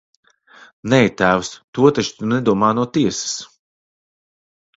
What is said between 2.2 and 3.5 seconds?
nedomā no tiesas!